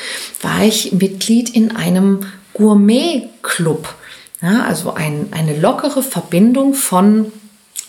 war 0.42 0.63
ich 0.63 0.94
Mitglied 0.94 1.50
in 1.50 1.75
einem 1.75 2.25
Gourmet-Club. 2.54 3.94
Ja, 4.42 4.63
also 4.63 4.94
ein, 4.94 5.27
eine 5.32 5.58
lockere 5.60 6.04
Verbindung 6.04 6.74
von 6.74 7.32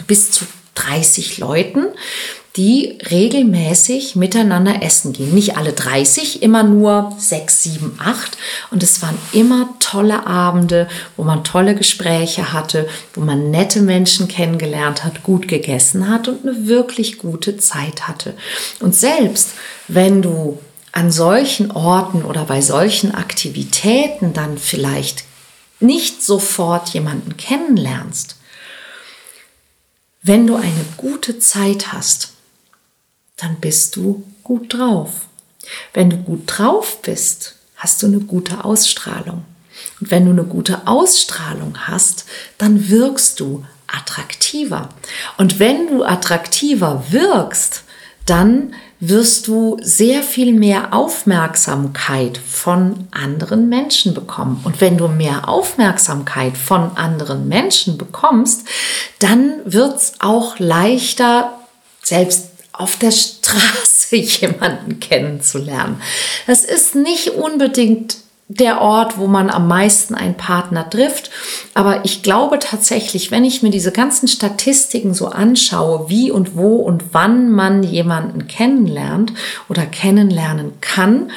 bis 0.07 0.31
zu 0.31 0.45
30 0.77 1.39
Leuten, 1.39 1.87
die 2.57 2.99
regelmäßig 3.11 4.17
miteinander 4.17 4.83
essen 4.83 5.13
gehen. 5.13 5.35
Nicht 5.35 5.59
alle 5.59 5.73
30, 5.73 6.43
immer 6.43 6.63
nur 6.63 7.13
6, 7.19 7.63
7, 7.65 7.99
8. 7.99 8.39
Und 8.71 8.83
es 8.83 9.03
waren 9.03 9.19
immer 9.33 9.75
tolle 9.79 10.27
Abende, 10.27 10.89
wo 11.17 11.25
man 11.25 11.45
tolle 11.45 11.75
Gespräche 11.75 12.55
hatte, 12.55 12.89
wo 13.13 13.21
man 13.21 13.51
nette 13.51 13.83
Menschen 13.83 14.27
kennengelernt 14.27 15.05
hat, 15.05 15.23
gut 15.23 15.49
gegessen 15.49 16.09
hat 16.09 16.29
und 16.29 16.47
eine 16.47 16.67
wirklich 16.67 17.19
gute 17.19 17.59
Zeit 17.59 18.09
hatte. 18.09 18.35
Und 18.81 18.95
selbst 18.95 19.51
wenn 19.89 20.23
du 20.23 20.59
an 20.93 21.11
solchen 21.11 21.71
Orten 21.71 22.25
oder 22.25 22.45
bei 22.45 22.63
solchen 22.63 23.15
Aktivitäten 23.15 24.33
dann 24.33 24.57
vielleicht 24.57 25.25
nicht 25.79 26.23
sofort 26.23 26.89
jemanden 26.91 27.37
kennenlernst, 27.37 28.37
wenn 30.27 30.47
du 30.47 30.57
eine 30.57 30.85
gute 30.97 31.39
Zeit 31.39 31.93
hast, 31.93 32.33
dann 33.37 33.57
bist 33.61 33.97
du 33.97 34.25
gut 34.43 34.75
drauf. 34.75 35.27
Wenn 35.93 36.11
du 36.11 36.17
gut 36.17 36.43
drauf 36.47 37.01
bist, 37.03 37.57
hast 37.77 38.03
du 38.03 38.07
eine 38.07 38.21
gute 38.21 38.65
Ausstrahlung. 38.65 39.45
Und 40.01 40.11
wenn 40.11 40.25
du 40.25 40.31
eine 40.31 40.45
gute 40.45 40.87
Ausstrahlung 40.87 41.77
hast, 41.87 42.25
dann 42.59 42.89
wirkst 42.89 43.41
du 43.41 43.65
attraktiver. 43.87 44.89
Und 45.37 45.59
wenn 45.59 45.87
du 45.89 46.03
attraktiver 46.03 47.05
wirkst, 47.11 47.85
dann 48.25 48.75
wirst 49.01 49.47
du 49.47 49.77
sehr 49.83 50.23
viel 50.23 50.53
mehr 50.53 50.95
Aufmerksamkeit 50.95 52.39
von 52.39 53.09
anderen 53.11 53.69
Menschen 53.69 54.15
bekommen. 54.15 54.61
Und 54.65 54.81
wenn 54.81 54.97
du 54.97 55.09
mehr 55.09 55.49
Aufmerksamkeit 55.49 56.57
von 56.57 56.97
anderen 56.97 57.49
Menschen 57.49 57.99
bekommst, 57.99 58.67
dann 59.19 59.61
wird 59.65 59.97
es 59.97 60.15
auch 60.21 60.59
leichter, 60.59 61.53
selbst 62.03 62.51
auf 62.73 62.97
der 62.97 63.11
Straße 63.11 64.17
jemanden 64.41 65.01
kennenzulernen. 65.01 66.01
Das 66.47 66.65
ist 66.65 66.95
nicht 66.95 67.31
unbedingt 67.31 68.17
der 68.49 68.81
Ort, 68.81 69.19
wo 69.19 69.27
man 69.27 69.51
am 69.51 69.67
meisten 69.67 70.15
einen 70.15 70.37
Partner 70.37 70.89
trifft. 70.89 71.31
Aber 71.75 72.05
ich 72.05 72.23
glaube 72.23 72.61
tatsächlich, 72.61 73.33
wenn 73.33 73.45
ich 73.45 73.63
mir 73.63 73.71
diese 73.71 73.91
ganzen 73.91 74.29
Statistiken 74.29 75.15
so 75.15 75.27
anschaue, 75.27 76.09
wie 76.09 76.31
und 76.31 76.57
wo 76.57 76.77
und 76.77 77.13
wann 77.13 77.51
man 77.51 77.83
jemanden 77.83 78.47
kennenlernt 78.47 79.33
oder 79.69 79.85
kennenlernen 79.85 80.75
kann, 80.81 81.33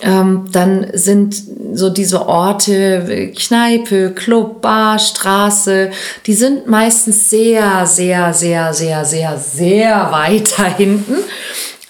ähm, 0.00 0.46
dann 0.52 0.86
sind 0.92 1.34
so 1.72 1.90
diese 1.90 2.28
Orte, 2.28 3.32
Kneipe, 3.36 4.12
Club, 4.12 4.62
Bar, 4.62 5.00
Straße, 5.00 5.90
die 6.26 6.34
sind 6.34 6.68
meistens 6.68 7.30
sehr, 7.30 7.84
sehr, 7.86 8.32
sehr, 8.32 8.72
sehr, 8.72 9.04
sehr, 9.04 9.38
sehr 9.38 10.12
weiter 10.12 10.66
hinten. 10.66 11.16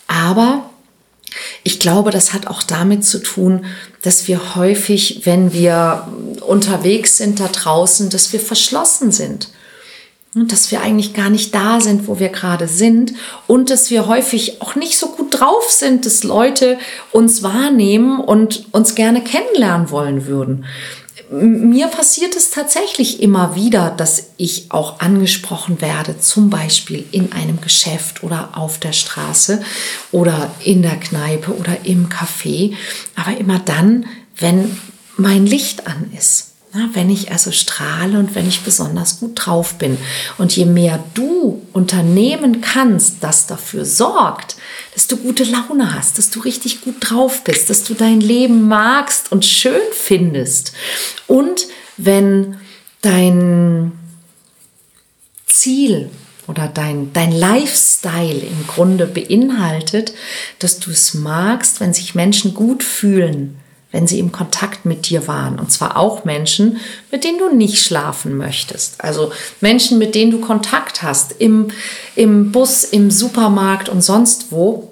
Aber 0.07 0.64
ich 1.63 1.81
glaube, 1.81 2.11
das 2.11 2.33
hat 2.33 2.47
auch 2.47 2.63
damit 2.63 3.05
zu 3.05 3.23
tun, 3.23 3.67
dass 4.03 4.29
wir 4.29 4.55
häufig, 4.55 5.23
wenn 5.25 5.53
wir 5.53 6.09
unterwegs 6.41 7.17
sind 7.17 7.41
da 7.41 7.49
draußen, 7.49 8.11
dass 8.11 8.33
wir 8.33 8.41
verschlossen 8.41 9.13
sind. 9.13 9.49
Und 10.35 10.51
dass 10.51 10.73
wir 10.73 10.81
eigentlich 10.81 11.15
gar 11.15 11.31
nicht 11.31 11.55
da 11.55 11.81
sind, 11.81 12.09
wo 12.09 12.19
wir 12.19 12.29
gerade 12.29 12.67
sind. 12.67 13.13
Und 13.47 13.71
dass 13.71 13.91
wir 13.91 14.09
häufig 14.09 14.61
auch 14.63 14.75
nicht 14.75 14.99
so 14.99 15.11
gut 15.11 15.39
drauf 15.39 15.71
sind, 15.71 16.07
dass 16.07 16.25
Leute 16.25 16.77
uns 17.13 17.45
wahrnehmen 17.45 18.19
und 18.19 18.67
uns 18.73 18.97
gerne 18.97 19.23
kennenlernen 19.23 19.91
wollen 19.91 20.27
würden 20.27 20.65
mir 21.43 21.89
passiert 21.89 22.37
es 22.37 22.51
tatsächlich 22.51 23.23
immer 23.23 23.55
wieder, 23.55 23.91
dass 23.91 24.31
ich 24.37 24.67
auch 24.71 25.01
angesprochen 25.01 25.81
werde, 25.81 26.19
zum 26.19 26.51
Beispiel 26.51 27.05
in 27.11 27.33
einem 27.33 27.61
Geschäft 27.61 28.23
oder 28.23 28.57
auf 28.57 28.79
der 28.79 28.93
Straße 28.93 29.63
oder 30.13 30.51
in 30.63 30.83
der 30.83 30.97
Kneipe 30.97 31.55
oder 31.57 31.85
im 31.85 32.09
Café, 32.09 32.75
aber 33.17 33.37
immer 33.39 33.59
dann, 33.59 34.07
wenn 34.39 34.79
mein 35.17 35.47
Licht 35.47 35.87
an 35.87 36.11
ist. 36.17 36.53
Na, 36.73 36.91
wenn 36.93 37.09
ich 37.09 37.31
also 37.31 37.53
strahle 37.53 38.19
und 38.19 38.35
wenn 38.35 38.49
ich 38.49 38.63
besonders 38.63 39.21
gut 39.21 39.33
drauf 39.35 39.75
bin. 39.75 39.97
Und 40.39 40.57
je 40.57 40.65
mehr 40.65 41.03
du 41.15 41.63
unternehmen 41.73 42.63
kannst, 42.63 43.19
das 43.21 43.47
dafür 43.47 43.85
sorgt, 43.85 44.57
dass 44.95 45.09
du 45.09 45.17
gute 45.17 45.45
Laune 45.45 45.95
hast, 45.95 46.19
dass 46.19 46.31
du 46.31 46.41
richtig 46.41 46.81
gut 46.83 46.97
drauf 47.01 47.45
bist, 47.45 47.69
dass 47.69 47.85
du 47.85 47.95
dein 47.95 48.21
Leben 48.21 48.69
magst 48.69 49.33
und 49.33 49.45
schön 49.45 49.83
findest. 49.93 50.73
Und 51.27 51.67
wenn 51.97 52.59
dein 53.03 53.93
Ziel 55.47 56.11
oder 56.47 56.69
dein, 56.69 57.13
dein 57.13 57.33
Lifestyle 57.33 58.39
im 58.39 58.67
Grunde 58.67 59.07
beinhaltet, 59.07 60.15
dass 60.59 60.79
du 60.79 60.91
es 60.91 61.15
magst, 61.15 61.81
wenn 61.81 61.93
sich 61.93 62.15
Menschen 62.15 62.55
gut 62.55 62.83
fühlen, 62.83 63.59
wenn 63.95 64.09
sie 64.09 64.19
im 64.19 64.33
Kontakt 64.33 64.85
mit 64.87 65.09
dir 65.09 65.29
waren. 65.29 65.57
Und 65.61 65.71
zwar 65.71 65.97
auch 65.97 66.25
Menschen, 66.25 66.79
mit 67.13 67.23
denen 67.23 67.39
du 67.39 67.55
nicht 67.55 67.81
schlafen 67.81 68.37
möchtest. 68.37 69.01
Also 69.01 69.31
Menschen, 69.61 69.99
mit 69.99 70.17
denen 70.17 70.33
du 70.33 70.41
Kontakt 70.41 71.05
hast, 71.05 71.31
im, 71.39 71.69
im 72.17 72.51
Bus, 72.51 72.83
im 72.83 73.13
Supermarkt 73.13 73.89
und 73.89 74.03
sonst 74.03 74.51
wo. 74.51 74.91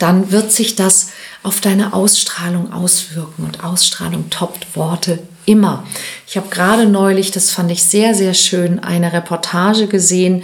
Dann 0.00 0.32
wird 0.32 0.50
sich 0.50 0.74
das 0.74 1.10
auf 1.44 1.60
deine 1.60 1.92
Ausstrahlung 1.92 2.72
auswirken 2.72 3.44
und 3.44 3.62
Ausstrahlung 3.62 4.28
toppt 4.28 4.74
Worte 4.74 5.20
immer. 5.46 5.84
Ich 6.26 6.36
habe 6.36 6.48
gerade 6.48 6.86
neulich, 6.86 7.30
das 7.30 7.52
fand 7.52 7.70
ich 7.70 7.84
sehr, 7.84 8.12
sehr 8.12 8.34
schön, 8.34 8.80
eine 8.80 9.12
Reportage 9.12 9.86
gesehen 9.86 10.42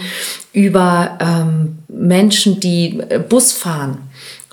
über 0.53 1.17
ähm, 1.19 1.79
Menschen, 1.89 2.61
die 2.61 3.01
äh, 3.09 3.19
Bus 3.19 3.51
fahren. 3.51 3.97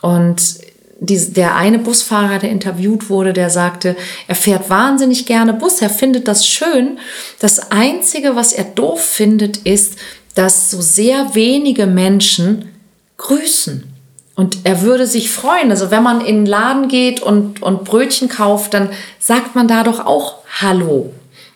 Und 0.03 0.66
die, 0.99 1.33
der 1.33 1.57
eine 1.57 1.79
Busfahrer, 1.79 2.39
der 2.39 2.51
interviewt 2.51 3.11
wurde, 3.11 3.33
der 3.33 3.51
sagte, 3.51 3.97
er 4.29 4.35
fährt 4.35 4.71
wahnsinnig 4.71 5.27
gerne 5.27 5.53
Bus, 5.53 5.83
er 5.83 5.91
findet 5.91 6.27
das 6.27 6.47
schön. 6.47 6.99
Das 7.39 7.71
Einzige, 7.71 8.37
was 8.37 8.53
er 8.53 8.65
doof 8.65 9.01
findet, 9.01 9.59
ist, 9.59 9.97
dass 10.35 10.71
so 10.71 10.81
sehr 10.81 11.35
wenige 11.35 11.87
Menschen 11.87 12.71
grüßen. 13.19 13.93
Und 14.35 14.59
er 14.65 14.83
würde 14.83 15.07
sich 15.07 15.31
freuen. 15.31 15.71
Also 15.71 15.91
wenn 15.91 16.03
man 16.03 16.21
in 16.21 16.37
den 16.37 16.47
Laden 16.47 16.89
geht 16.89 17.23
und, 17.23 17.63
und 17.63 17.85
Brötchen 17.85 18.29
kauft, 18.29 18.75
dann 18.75 18.91
sagt 19.19 19.55
man 19.55 19.67
da 19.67 19.83
doch 19.83 20.05
auch 20.05 20.37
Hallo. 20.61 21.13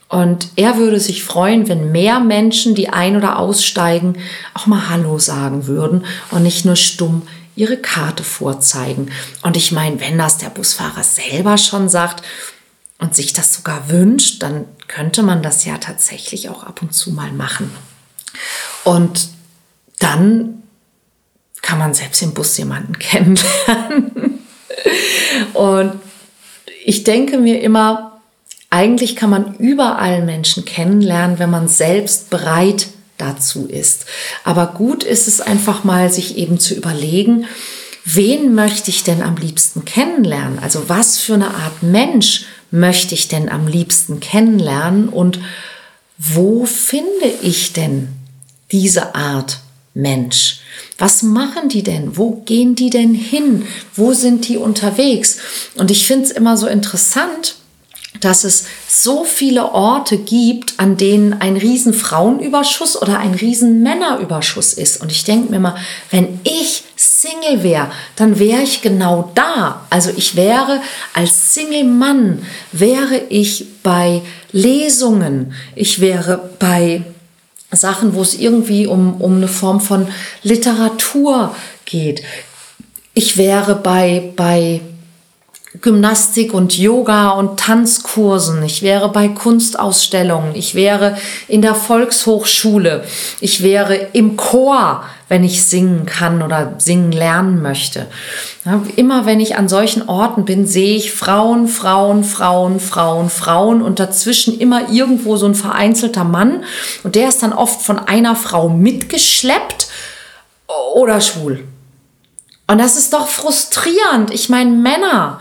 Und 0.08 0.48
er 0.56 0.76
würde 0.76 0.98
sich 0.98 1.22
freuen, 1.22 1.68
wenn 1.68 1.92
mehr 1.92 2.20
Menschen, 2.20 2.74
die 2.74 2.88
ein- 2.88 3.16
oder 3.16 3.38
aussteigen, 3.38 4.16
auch 4.54 4.66
mal 4.66 4.88
Hallo 4.88 5.18
sagen 5.18 5.66
würden 5.66 6.04
und 6.30 6.42
nicht 6.42 6.64
nur 6.64 6.74
stumm 6.74 7.22
ihre 7.60 7.76
Karte 7.76 8.24
vorzeigen. 8.24 9.12
Und 9.42 9.54
ich 9.54 9.70
meine, 9.70 10.00
wenn 10.00 10.16
das 10.16 10.38
der 10.38 10.48
Busfahrer 10.48 11.04
selber 11.04 11.58
schon 11.58 11.90
sagt 11.90 12.24
und 12.98 13.14
sich 13.14 13.34
das 13.34 13.52
sogar 13.52 13.90
wünscht, 13.90 14.42
dann 14.42 14.64
könnte 14.88 15.22
man 15.22 15.42
das 15.42 15.66
ja 15.66 15.76
tatsächlich 15.76 16.48
auch 16.48 16.64
ab 16.64 16.80
und 16.80 16.94
zu 16.94 17.12
mal 17.12 17.32
machen. 17.32 17.70
Und 18.84 19.28
dann 19.98 20.62
kann 21.60 21.78
man 21.78 21.92
selbst 21.92 22.22
im 22.22 22.32
Bus 22.32 22.56
jemanden 22.56 22.98
kennenlernen. 22.98 24.38
Und 25.52 26.00
ich 26.82 27.04
denke 27.04 27.36
mir 27.36 27.60
immer, 27.60 28.22
eigentlich 28.70 29.16
kann 29.16 29.28
man 29.28 29.56
überall 29.56 30.22
Menschen 30.24 30.64
kennenlernen, 30.64 31.38
wenn 31.38 31.50
man 31.50 31.68
selbst 31.68 32.30
bereit 32.30 32.86
dazu 33.20 33.66
ist. 33.66 34.06
Aber 34.44 34.68
gut 34.68 35.04
ist 35.04 35.28
es 35.28 35.40
einfach 35.40 35.84
mal, 35.84 36.10
sich 36.10 36.36
eben 36.36 36.58
zu 36.58 36.74
überlegen, 36.74 37.46
wen 38.04 38.54
möchte 38.54 38.90
ich 38.90 39.04
denn 39.04 39.22
am 39.22 39.36
liebsten 39.36 39.84
kennenlernen? 39.84 40.58
Also 40.58 40.88
was 40.88 41.18
für 41.18 41.34
eine 41.34 41.54
Art 41.54 41.82
Mensch 41.82 42.46
möchte 42.70 43.14
ich 43.14 43.28
denn 43.28 43.48
am 43.48 43.66
liebsten 43.66 44.20
kennenlernen 44.20 45.08
und 45.08 45.40
wo 46.18 46.66
finde 46.66 47.26
ich 47.42 47.72
denn 47.72 48.08
diese 48.72 49.14
Art 49.14 49.60
Mensch? 49.94 50.60
Was 50.98 51.22
machen 51.22 51.68
die 51.68 51.82
denn? 51.82 52.16
Wo 52.16 52.42
gehen 52.44 52.74
die 52.74 52.90
denn 52.90 53.14
hin? 53.14 53.66
Wo 53.94 54.12
sind 54.12 54.46
die 54.48 54.58
unterwegs? 54.58 55.38
Und 55.76 55.90
ich 55.90 56.06
finde 56.06 56.26
es 56.26 56.30
immer 56.30 56.56
so 56.56 56.66
interessant, 56.66 57.56
dass 58.20 58.44
es 58.44 58.66
so 58.88 59.24
viele 59.24 59.72
Orte 59.72 60.18
gibt, 60.18 60.78
an 60.78 60.96
denen 60.96 61.40
ein 61.40 61.56
riesen 61.56 61.94
Frauenüberschuss 61.94 63.00
oder 63.00 63.18
ein 63.18 63.34
riesen 63.34 63.82
Männerüberschuss 63.82 64.74
ist. 64.74 65.00
Und 65.00 65.10
ich 65.10 65.24
denke 65.24 65.50
mir 65.50 65.58
mal, 65.58 65.76
wenn 66.10 66.40
ich 66.44 66.84
Single 66.96 67.62
wäre, 67.62 67.90
dann 68.16 68.38
wäre 68.38 68.62
ich 68.62 68.82
genau 68.82 69.30
da. 69.34 69.86
Also 69.90 70.10
ich 70.16 70.36
wäre 70.36 70.80
als 71.14 71.54
Single-Mann, 71.54 72.42
wäre 72.72 73.22
ich 73.28 73.66
bei 73.82 74.22
Lesungen, 74.52 75.54
ich 75.74 76.00
wäre 76.00 76.50
bei 76.58 77.02
Sachen, 77.72 78.14
wo 78.14 78.22
es 78.22 78.34
irgendwie 78.34 78.86
um, 78.86 79.20
um 79.20 79.36
eine 79.36 79.48
Form 79.48 79.80
von 79.80 80.08
Literatur 80.42 81.54
geht. 81.84 82.22
Ich 83.14 83.36
wäre 83.36 83.76
bei, 83.76 84.32
bei 84.36 84.80
Gymnastik 85.80 86.52
und 86.52 86.76
Yoga 86.76 87.30
und 87.30 87.60
Tanzkursen. 87.60 88.60
Ich 88.64 88.82
wäre 88.82 89.08
bei 89.08 89.28
Kunstausstellungen. 89.28 90.56
Ich 90.56 90.74
wäre 90.74 91.16
in 91.46 91.62
der 91.62 91.76
Volkshochschule. 91.76 93.04
Ich 93.40 93.62
wäre 93.62 93.94
im 94.12 94.36
Chor, 94.36 95.04
wenn 95.28 95.44
ich 95.44 95.62
singen 95.62 96.06
kann 96.06 96.42
oder 96.42 96.74
singen 96.78 97.12
lernen 97.12 97.62
möchte. 97.62 98.06
Immer 98.96 99.26
wenn 99.26 99.38
ich 99.38 99.56
an 99.56 99.68
solchen 99.68 100.08
Orten 100.08 100.44
bin, 100.44 100.66
sehe 100.66 100.96
ich 100.96 101.12
Frauen, 101.12 101.68
Frauen, 101.68 102.24
Frauen, 102.24 102.80
Frauen, 102.80 103.30
Frauen 103.30 103.80
und 103.80 104.00
dazwischen 104.00 104.58
immer 104.58 104.90
irgendwo 104.90 105.36
so 105.36 105.46
ein 105.46 105.54
vereinzelter 105.54 106.24
Mann. 106.24 106.64
Und 107.04 107.14
der 107.14 107.28
ist 107.28 107.44
dann 107.44 107.52
oft 107.52 107.80
von 107.80 108.00
einer 108.00 108.34
Frau 108.34 108.68
mitgeschleppt 108.68 109.86
oder 110.94 111.20
schwul. 111.20 111.62
Und 112.70 112.78
das 112.78 112.96
ist 112.96 113.12
doch 113.12 113.26
frustrierend. 113.26 114.30
Ich 114.30 114.48
meine, 114.48 114.70
Männer, 114.70 115.40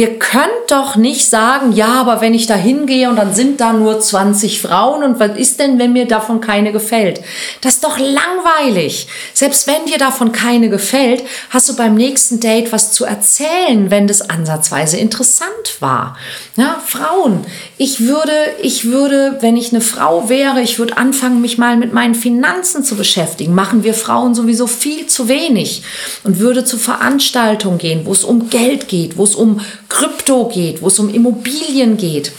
Ihr 0.00 0.18
könnt 0.18 0.70
doch 0.70 0.96
nicht 0.96 1.28
sagen, 1.28 1.72
ja, 1.72 2.00
aber 2.00 2.22
wenn 2.22 2.32
ich 2.32 2.46
da 2.46 2.54
hingehe 2.54 3.10
und 3.10 3.16
dann 3.16 3.34
sind 3.34 3.60
da 3.60 3.74
nur 3.74 4.00
20 4.00 4.62
Frauen 4.62 5.02
und 5.02 5.20
was 5.20 5.36
ist 5.36 5.60
denn, 5.60 5.78
wenn 5.78 5.92
mir 5.92 6.08
davon 6.08 6.40
keine 6.40 6.72
gefällt? 6.72 7.20
Das 7.60 7.74
ist 7.74 7.84
doch 7.84 7.98
langweilig. 7.98 9.08
Selbst 9.34 9.66
wenn 9.66 9.84
dir 9.84 9.98
davon 9.98 10.32
keine 10.32 10.70
gefällt, 10.70 11.22
hast 11.50 11.68
du 11.68 11.76
beim 11.76 11.96
nächsten 11.96 12.40
Date 12.40 12.72
was 12.72 12.92
zu 12.92 13.04
erzählen, 13.04 13.90
wenn 13.90 14.06
das 14.06 14.22
ansatzweise 14.22 14.96
interessant 14.96 15.50
war. 15.80 16.16
Ja, 16.56 16.82
Frauen. 16.82 17.44
Ich 17.76 18.06
würde, 18.06 18.32
ich 18.62 18.86
würde, 18.86 19.36
wenn 19.40 19.58
ich 19.58 19.70
eine 19.70 19.82
Frau 19.82 20.30
wäre, 20.30 20.62
ich 20.62 20.78
würde 20.78 20.96
anfangen, 20.96 21.42
mich 21.42 21.58
mal 21.58 21.76
mit 21.76 21.92
meinen 21.92 22.14
Finanzen 22.14 22.84
zu 22.84 22.96
beschäftigen. 22.96 23.54
Machen 23.54 23.84
wir 23.84 23.92
Frauen 23.92 24.34
sowieso 24.34 24.66
viel 24.66 25.08
zu 25.08 25.28
wenig 25.28 25.82
und 26.24 26.38
würde 26.38 26.64
zu 26.64 26.78
Veranstaltungen 26.78 27.76
gehen, 27.76 28.06
wo 28.06 28.12
es 28.12 28.24
um 28.24 28.48
Geld 28.48 28.88
geht, 28.88 29.18
wo 29.18 29.24
es 29.24 29.34
um 29.34 29.60
Krypto 29.90 30.46
geht, 30.46 30.80
wo 30.80 30.86
es 30.86 30.98
um 30.98 31.12
Immobilien 31.12 31.98
geht. 31.98 32.32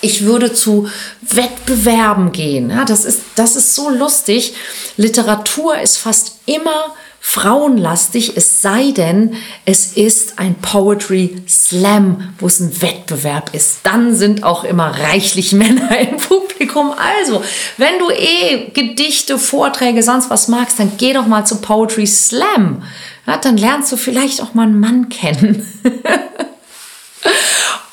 Ich 0.00 0.24
würde 0.24 0.52
zu 0.52 0.88
Wettbewerben 1.22 2.32
gehen. 2.32 2.70
Ja, 2.70 2.84
das, 2.84 3.04
ist, 3.06 3.22
das 3.34 3.56
ist 3.56 3.74
so 3.74 3.88
lustig. 3.88 4.54
Literatur 4.96 5.78
ist 5.78 5.96
fast 5.96 6.40
immer 6.44 6.94
frauenlastig, 7.20 8.36
es 8.36 8.62
sei 8.62 8.92
denn, 8.92 9.34
es 9.64 9.96
ist 9.96 10.38
ein 10.38 10.54
Poetry 10.54 11.42
Slam, 11.48 12.32
wo 12.38 12.46
es 12.46 12.60
ein 12.60 12.80
Wettbewerb 12.80 13.54
ist. 13.54 13.80
Dann 13.82 14.14
sind 14.14 14.44
auch 14.44 14.64
immer 14.64 14.98
reichlich 14.98 15.52
Männer 15.52 15.98
im 15.98 16.16
Publikum. 16.16 16.92
Also, 17.20 17.42
wenn 17.76 17.98
du 17.98 18.10
eh 18.10 18.70
Gedichte, 18.72 19.38
Vorträge, 19.38 20.02
sonst 20.02 20.30
was 20.30 20.48
magst, 20.48 20.78
dann 20.78 20.92
geh 20.96 21.12
doch 21.12 21.26
mal 21.26 21.44
zu 21.44 21.60
Poetry 21.60 22.06
Slam. 22.06 22.82
Ja, 23.26 23.36
dann 23.36 23.56
lernst 23.56 23.92
du 23.92 23.96
vielleicht 23.96 24.40
auch 24.40 24.54
mal 24.54 24.62
einen 24.62 24.80
Mann 24.80 25.08
kennen. 25.08 25.66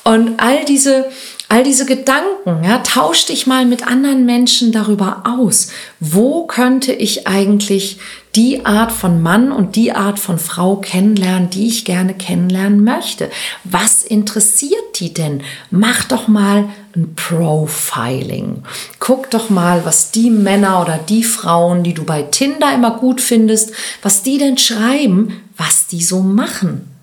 Und 0.06 0.38
all 0.38 0.64
diese, 0.64 1.06
all 1.48 1.64
diese 1.64 1.84
Gedanken, 1.84 2.62
ja, 2.62 2.78
tausch 2.78 3.26
dich 3.26 3.48
mal 3.48 3.66
mit 3.66 3.86
anderen 3.86 4.24
Menschen 4.24 4.70
darüber 4.70 5.24
aus. 5.26 5.68
Wo 5.98 6.46
könnte 6.46 6.92
ich 6.92 7.26
eigentlich 7.26 7.98
die 8.36 8.64
Art 8.64 8.92
von 8.92 9.20
Mann 9.20 9.50
und 9.50 9.74
die 9.74 9.90
Art 9.90 10.20
von 10.20 10.38
Frau 10.38 10.76
kennenlernen, 10.76 11.50
die 11.50 11.66
ich 11.66 11.84
gerne 11.84 12.14
kennenlernen 12.14 12.84
möchte? 12.84 13.30
Was 13.64 14.04
interessiert 14.04 15.00
die 15.00 15.12
denn? 15.12 15.42
Mach 15.70 16.04
doch 16.04 16.28
mal 16.28 16.68
ein 16.94 17.14
Profiling. 17.16 18.62
Guck 19.00 19.30
doch 19.30 19.50
mal, 19.50 19.84
was 19.84 20.12
die 20.12 20.30
Männer 20.30 20.82
oder 20.82 20.98
die 20.98 21.24
Frauen, 21.24 21.82
die 21.82 21.94
du 21.94 22.04
bei 22.04 22.22
Tinder 22.22 22.72
immer 22.72 22.92
gut 22.98 23.20
findest, 23.20 23.72
was 24.02 24.22
die 24.22 24.38
denn 24.38 24.56
schreiben, 24.56 25.42
was 25.56 25.88
die 25.88 26.02
so 26.02 26.20
machen. 26.20 26.95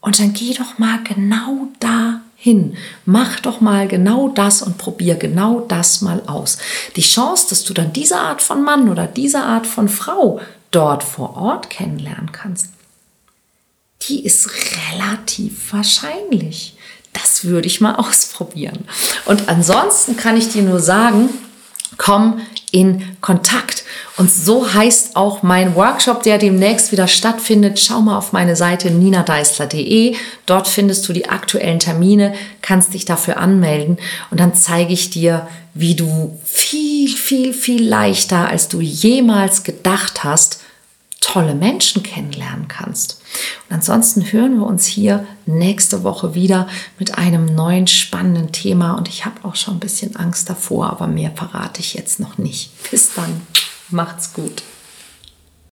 Und 0.00 0.18
dann 0.18 0.32
geh 0.32 0.54
doch 0.54 0.78
mal 0.78 1.02
genau 1.02 1.68
da 1.80 2.20
hin. 2.36 2.76
Mach 3.04 3.40
doch 3.40 3.60
mal 3.60 3.88
genau 3.88 4.28
das 4.28 4.62
und 4.62 4.78
probier 4.78 5.16
genau 5.16 5.60
das 5.60 6.02
mal 6.02 6.22
aus. 6.26 6.58
Die 6.94 7.02
Chance, 7.02 7.46
dass 7.50 7.64
du 7.64 7.74
dann 7.74 7.92
diese 7.92 8.16
Art 8.16 8.40
von 8.40 8.62
Mann 8.62 8.88
oder 8.88 9.06
diese 9.06 9.40
Art 9.40 9.66
von 9.66 9.88
Frau 9.88 10.40
dort 10.70 11.02
vor 11.02 11.36
Ort 11.36 11.68
kennenlernen 11.68 12.30
kannst, 12.30 12.68
die 14.02 14.24
ist 14.24 14.48
relativ 14.92 15.72
wahrscheinlich. 15.72 16.76
Das 17.12 17.44
würde 17.44 17.66
ich 17.66 17.80
mal 17.80 17.94
ausprobieren. 17.96 18.84
Und 19.24 19.48
ansonsten 19.48 20.16
kann 20.16 20.36
ich 20.36 20.48
dir 20.48 20.62
nur 20.62 20.80
sagen, 20.80 21.30
komm 21.96 22.40
in 22.70 23.16
Kontakt. 23.20 23.84
Und 24.18 24.32
so 24.32 24.74
heißt 24.74 25.14
auch 25.14 25.44
mein 25.44 25.76
Workshop, 25.76 26.24
der 26.24 26.38
demnächst 26.38 26.90
wieder 26.90 27.06
stattfindet. 27.06 27.78
Schau 27.78 28.00
mal 28.00 28.18
auf 28.18 28.32
meine 28.32 28.56
Seite 28.56 28.90
ninadeisler.de. 28.90 30.16
Dort 30.44 30.66
findest 30.66 31.08
du 31.08 31.12
die 31.12 31.28
aktuellen 31.28 31.78
Termine, 31.78 32.34
kannst 32.60 32.94
dich 32.94 33.04
dafür 33.04 33.36
anmelden 33.36 33.96
und 34.32 34.40
dann 34.40 34.54
zeige 34.54 34.92
ich 34.92 35.10
dir, 35.10 35.46
wie 35.72 35.94
du 35.94 36.36
viel, 36.44 37.08
viel, 37.08 37.54
viel 37.54 37.88
leichter, 37.88 38.48
als 38.48 38.66
du 38.66 38.80
jemals 38.80 39.62
gedacht 39.62 40.24
hast, 40.24 40.60
tolle 41.20 41.54
Menschen 41.54 42.02
kennenlernen 42.02 42.66
kannst. 42.66 43.20
Und 43.68 43.76
ansonsten 43.76 44.32
hören 44.32 44.58
wir 44.58 44.66
uns 44.66 44.86
hier 44.86 45.26
nächste 45.46 46.02
Woche 46.02 46.34
wieder 46.34 46.66
mit 46.98 47.16
einem 47.16 47.44
neuen 47.44 47.86
spannenden 47.86 48.50
Thema 48.50 48.94
und 48.94 49.08
ich 49.08 49.24
habe 49.24 49.44
auch 49.44 49.54
schon 49.54 49.74
ein 49.74 49.80
bisschen 49.80 50.16
Angst 50.16 50.50
davor, 50.50 50.90
aber 50.90 51.06
mehr 51.06 51.30
verrate 51.36 51.80
ich 51.80 51.94
jetzt 51.94 52.18
noch 52.18 52.36
nicht. 52.36 52.72
Bis 52.90 53.14
dann. 53.14 53.42
Macht's 53.90 54.34
gut. 54.34 54.62